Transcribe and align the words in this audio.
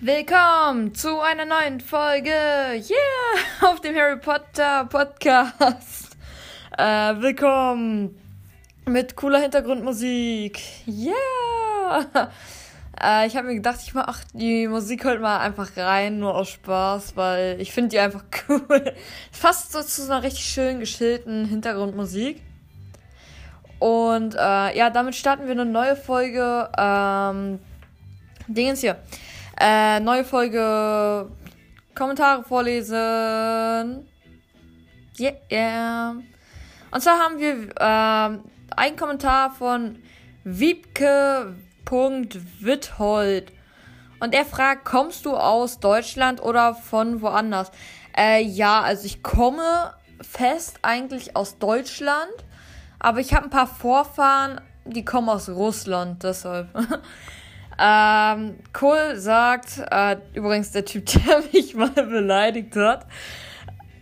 Willkommen 0.00 0.94
zu 0.94 1.18
einer 1.20 1.44
neuen 1.44 1.80
Folge, 1.80 2.30
yeah, 2.30 2.78
auf 3.62 3.80
dem 3.80 3.96
Harry 3.96 4.20
Potter 4.20 4.84
Podcast. 4.84 6.16
Äh, 6.76 6.84
willkommen 7.20 8.16
mit 8.86 9.16
cooler 9.16 9.40
Hintergrundmusik, 9.40 10.60
yeah. 10.86 12.30
Äh, 13.02 13.26
ich 13.26 13.36
habe 13.36 13.46
mir 13.46 13.54
gedacht, 13.54 13.80
ich 13.82 13.94
mache 13.94 14.22
die 14.32 14.66
Musik 14.66 15.04
heute 15.04 15.20
mal 15.20 15.38
einfach 15.38 15.76
rein, 15.76 16.18
nur 16.18 16.34
aus 16.34 16.48
Spaß, 16.50 17.16
weil 17.16 17.60
ich 17.60 17.72
finde 17.72 17.90
die 17.90 17.98
einfach 17.98 18.24
cool. 18.48 18.94
Fast 19.30 19.72
so 19.72 19.82
zu 19.82 20.02
so 20.02 20.12
einer 20.12 20.22
richtig 20.22 20.44
schön 20.44 20.80
geschillten 20.80 21.44
Hintergrundmusik. 21.44 22.42
Und 23.78 24.34
äh, 24.34 24.76
ja, 24.76 24.90
damit 24.90 25.14
starten 25.14 25.44
wir 25.44 25.52
eine 25.52 25.64
neue 25.64 25.94
Folge. 25.94 26.68
Ähm, 26.76 27.60
Dingens 28.48 28.80
hier. 28.80 28.96
Äh, 29.60 30.00
neue 30.00 30.24
Folge. 30.24 31.30
Kommentare 31.94 32.42
vorlesen. 32.44 34.06
Yeah, 35.18 35.34
yeah. 35.50 36.16
Und 36.90 37.00
zwar 37.00 37.18
haben 37.18 37.38
wir 37.38 37.70
äh, 37.76 38.38
einen 38.76 38.96
Kommentar 38.96 39.50
von 39.50 39.98
Wiebke.withold. 41.90 43.52
Und 44.20 44.34
er 44.34 44.44
fragt, 44.44 44.84
kommst 44.84 45.26
du 45.26 45.36
aus 45.36 45.80
Deutschland 45.80 46.42
oder 46.42 46.74
von 46.74 47.22
woanders? 47.22 47.70
Äh, 48.16 48.42
ja, 48.42 48.80
also 48.80 49.06
ich 49.06 49.22
komme 49.22 49.92
fest 50.20 50.80
eigentlich 50.82 51.36
aus 51.36 51.58
Deutschland. 51.58 52.32
Aber 52.98 53.20
ich 53.20 53.32
habe 53.32 53.44
ein 53.44 53.50
paar 53.50 53.68
Vorfahren, 53.68 54.60
die 54.84 55.04
kommen 55.04 55.28
aus 55.28 55.48
Russland, 55.48 56.22
deshalb. 56.22 56.68
Ähm, 57.80 58.56
Cole 58.72 59.20
sagt, 59.20 59.80
äh, 59.92 60.16
übrigens 60.34 60.72
der 60.72 60.84
Typ, 60.84 61.04
der 61.28 61.44
mich 61.52 61.76
mal 61.76 61.90
beleidigt 61.90 62.74
hat, 62.74 63.06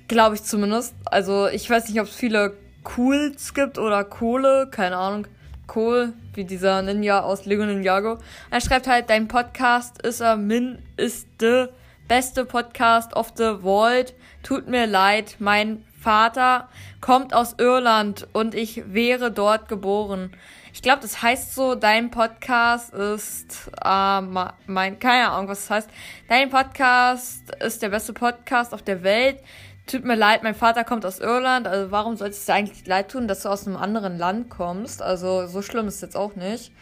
glaube 0.09 0.37
ich 0.37 0.45
zumindest. 0.45 0.95
Also 1.05 1.47
ich 1.49 1.69
weiß 1.69 1.91
nicht, 1.91 2.01
ob 2.01 2.07
es 2.07 2.17
viele 2.17 2.57
Cools 2.85 3.53
gibt 3.53 3.77
oder 3.77 4.03
Kohle, 4.05 4.69
keine 4.71 4.97
Ahnung. 4.97 5.27
Cole, 5.67 6.13
wie 6.35 6.45
dieser 6.45 6.83
Ninja 6.83 7.21
aus 7.21 7.45
Lego 7.45 7.65
Ninjago. 7.65 8.19
Er 8.51 8.61
schreibt 8.61 8.87
halt, 8.87 9.11
dein 9.11 9.29
Podcast 9.29 10.01
ist 10.03 10.21
er 10.21 10.37
min 10.37 10.79
ist 10.97 11.29
the 11.41 11.67
beste 12.09 12.45
Podcast 12.45 13.15
of 13.15 13.33
the 13.37 13.63
world. 13.63 14.15
Tut 14.43 14.69
mir 14.69 14.87
leid, 14.87 15.37
mein 15.39 15.85
Vater 16.01 16.69
kommt 17.01 17.35
aus 17.35 17.57
Irland 17.59 18.29
und 18.33 18.55
ich 18.55 18.93
wäre 18.93 19.33
dort 19.33 19.69
geboren. 19.69 20.31
Ich 20.73 20.83
glaube, 20.83 21.01
das 21.01 21.23
heißt 21.23 21.55
so, 21.55 21.75
dein 21.75 22.11
Podcast 22.11 22.93
ist 22.93 23.71
äh, 23.83 24.21
mein, 24.21 24.99
keine 24.99 25.31
Ahnung, 25.31 25.49
was 25.49 25.63
das 25.63 25.71
heißt. 25.71 25.91
Dein 26.29 26.51
Podcast 26.51 27.51
ist 27.65 27.83
der 27.83 27.89
beste 27.89 28.13
Podcast 28.13 28.75
auf 28.75 28.83
der 28.83 29.03
Welt. 29.03 29.41
Tut 29.87 30.05
mir 30.05 30.17
leid, 30.17 30.43
mein 30.43 30.57
Vater 30.57 30.83
kommt 30.83 31.07
aus 31.07 31.21
Irland. 31.21 31.69
Also 31.69 31.93
warum 31.93 32.17
soll 32.17 32.29
es 32.29 32.45
dir 32.45 32.55
eigentlich 32.55 32.87
leid 32.87 33.11
tun, 33.11 33.29
dass 33.29 33.43
du 33.43 33.49
aus 33.49 33.67
einem 33.67 33.77
anderen 33.77 34.19
Land 34.19 34.51
kommst? 34.51 35.01
Also 35.01 35.47
so 35.47 35.63
schlimm 35.63 35.87
ist 35.87 35.97
es 35.97 36.01
jetzt 36.01 36.17
auch 36.17 36.35
nicht. 36.35 36.73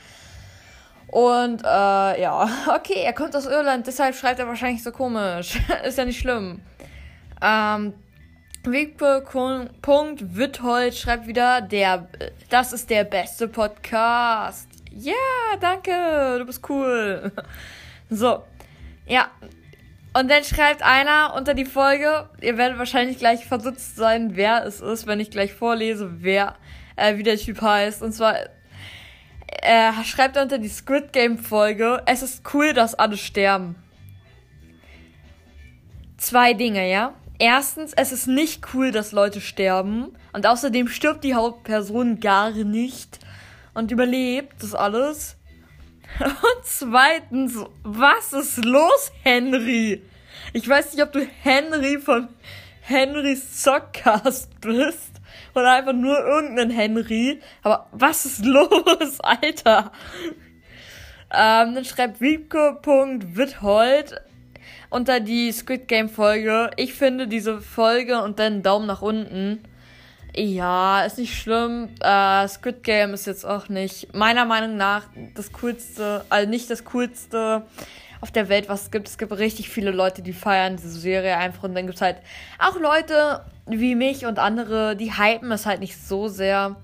Und 1.09 1.63
äh, 1.63 2.23
ja, 2.23 2.49
okay, 2.75 3.03
er 3.05 3.13
kommt 3.13 3.37
aus 3.37 3.47
Irland, 3.47 3.87
deshalb 3.87 4.15
schreibt 4.15 4.41
er 4.41 4.49
wahrscheinlich 4.49 4.83
so 4.83 4.91
komisch. 4.91 5.61
ist 5.85 5.99
ja 5.99 6.07
nicht 6.07 6.19
schlimm. 6.19 6.63
Ähm, 7.43 7.93
Withold 8.65 9.35
schreibt 10.95 11.27
wieder, 11.27 11.61
der, 11.61 12.09
das 12.49 12.73
ist 12.73 12.89
der 12.89 13.05
beste 13.05 13.49
Podcast. 13.49 14.69
Ja, 14.91 15.13
danke, 15.61 16.39
du 16.39 16.47
bist 16.47 16.69
cool. 16.69 17.31
So, 18.11 18.45
ja. 19.07 19.29
Und 20.17 20.31
dann 20.31 20.45
schreibt 20.45 20.83
einer 20.83 21.35
unter 21.35 21.55
die 21.55 21.65
Folge, 21.65 22.29
ihr 22.41 22.57
werdet 22.57 22.79
wahrscheinlich 22.79 23.19
gleich 23.19 23.47
verdutzt 23.47 23.97
sein, 23.97 24.37
wer 24.37 24.65
es 24.65 24.81
ist, 24.81 25.09
wenn 25.09 25.19
ich 25.19 25.31
gleich 25.31 25.53
vorlese, 25.53 26.23
wer, 26.23 26.55
äh, 26.95 27.17
wie 27.17 27.25
der 27.25 27.37
Typ 27.37 27.61
heißt. 27.61 28.01
Und 28.01 28.13
zwar, 28.13 28.37
er 29.61 29.91
äh, 29.91 30.05
schreibt 30.05 30.37
unter 30.37 30.59
die 30.59 30.69
Squid 30.69 31.13
Game 31.13 31.37
Folge, 31.37 32.01
es 32.07 32.23
ist 32.23 32.43
cool, 32.55 32.73
dass 32.73 32.95
alle 32.95 33.17
sterben. 33.17 33.75
Zwei 36.17 36.55
Dinge, 36.55 36.89
ja? 36.89 37.15
Erstens, 37.41 37.93
es 37.93 38.13
ist 38.13 38.29
nicht 38.29 38.73
cool, 38.73 38.93
dass 38.93 39.11
Leute 39.11 39.41
sterben. 39.41 40.17
Und 40.33 40.47
außerdem 40.47 40.87
stirbt 40.87 41.25
die 41.25 41.35
Hauptperson 41.35 42.21
gar 42.21 42.53
nicht 42.53 43.19
und 43.75 43.91
überlebt 43.91 44.63
das 44.63 44.75
alles. 44.75 45.37
Und 46.21 46.65
zweitens, 46.65 47.59
was 47.83 48.33
ist 48.33 48.65
los, 48.65 49.11
Henry? 49.23 50.03
Ich 50.53 50.69
weiß 50.69 50.93
nicht, 50.93 51.03
ob 51.03 51.13
du 51.13 51.27
Henry 51.43 51.99
von 51.99 52.29
Henrys 52.83 53.63
Zockcast 53.63 54.61
bist 54.61 55.21
oder 55.55 55.73
einfach 55.73 55.93
nur 55.93 56.19
irgendein 56.19 56.71
Henry. 56.71 57.41
Aber 57.63 57.89
was 57.93 58.27
ist 58.27 58.45
los, 58.45 59.21
Alter? 59.21 59.91
Ähm, 61.33 61.75
dann 61.75 61.85
schreibt 61.85 62.21
Wiebke.withold 62.21 64.21
unter 64.91 65.19
die 65.19 65.51
Squid 65.51 65.89
Game 65.89 66.09
Folge. 66.09 66.71
Ich 66.77 66.95
finde 66.95 67.27
diese 67.27 67.61
Folge 67.61 68.23
und 68.23 68.39
dann 68.39 68.63
Daumen 68.63 68.87
nach 68.87 69.03
unten. 69.03 69.65
Ja, 70.37 71.05
ist 71.05 71.19
nicht 71.19 71.41
schlimm. 71.41 71.91
Äh, 72.01 72.49
Squid 72.49 72.83
Game 72.83 73.15
ist 73.15 73.27
jetzt 73.27 73.45
auch 73.45 73.69
nicht, 73.69 74.15
meiner 74.15 74.45
Meinung 74.45 74.77
nach, 74.77 75.05
das 75.35 75.53
coolste, 75.53 76.25
also 76.29 76.49
nicht 76.49 76.69
das 76.71 76.85
coolste 76.87 77.63
auf 78.21 78.33
der 78.33 78.49
Welt, 78.49 78.69
was 78.69 78.83
es 78.83 78.91
gibt. 78.91 79.07
Es 79.07 79.19
gibt 79.19 79.33
richtig 79.33 79.69
viele 79.69 79.93
Leute, 79.93 80.23
die 80.23 80.33
feiern 80.33 80.77
diese 80.77 80.91
Serie 80.91 81.37
einfach. 81.37 81.63
Und 81.65 81.75
dann 81.75 81.87
gibt 81.87 81.97
es 81.97 82.03
halt 82.03 82.17
auch 82.59 82.79
Leute 82.81 83.45
wie 83.67 83.95
mich 83.95 84.27
und 84.27 84.39
andere, 84.39 84.97
die 84.97 85.13
hypen 85.13 85.53
es 85.53 85.67
halt 85.67 85.81
nicht 85.81 85.97
so 86.03 86.27
sehr. 86.27 86.77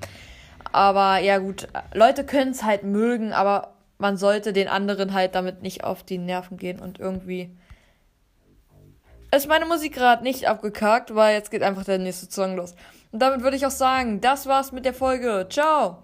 Aber 0.71 1.19
ja, 1.19 1.39
gut, 1.39 1.67
Leute 1.93 2.25
können 2.25 2.53
es 2.53 2.63
halt 2.63 2.85
mögen, 2.85 3.33
aber 3.33 3.75
man 3.99 4.17
sollte 4.17 4.53
den 4.53 4.69
anderen 4.69 5.13
halt 5.13 5.35
damit 5.35 5.63
nicht 5.63 5.83
auf 5.83 6.05
die 6.05 6.19
Nerven 6.19 6.57
gehen 6.57 6.79
und 6.79 7.01
irgendwie 7.01 7.51
ist 9.41 9.49
meine 9.49 9.65
Musik 9.65 9.95
gerade 9.95 10.23
nicht 10.23 10.47
abgekackt, 10.47 11.15
weil 11.15 11.35
jetzt 11.35 11.51
geht 11.51 11.63
einfach 11.63 11.85
der 11.85 11.99
nächste 11.99 12.31
Song 12.31 12.57
los. 12.57 12.75
Und 13.11 13.23
damit 13.23 13.41
würde 13.43 13.57
ich 13.57 13.65
auch 13.65 13.71
sagen, 13.71 14.21
das 14.21 14.47
war's 14.47 14.71
mit 14.71 14.85
der 14.85 14.93
Folge. 14.93 15.47
Ciao! 15.49 16.03